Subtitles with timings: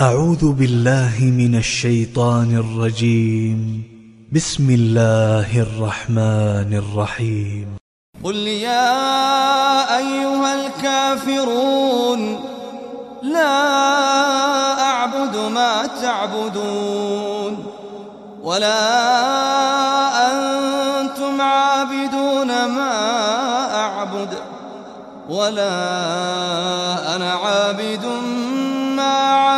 [0.00, 3.82] أعوذ بالله من الشيطان الرجيم.
[4.32, 7.76] بسم الله الرحمن الرحيم.
[8.24, 8.96] قل يا
[9.98, 12.20] أيها الكافرون
[13.22, 13.60] لا
[14.80, 17.52] أعبد ما تعبدون
[18.42, 18.82] ولا
[20.32, 22.96] أنتم عابدون ما
[23.74, 24.32] أعبد
[25.28, 25.76] ولا
[27.16, 28.04] أنا عابد
[28.96, 29.29] ما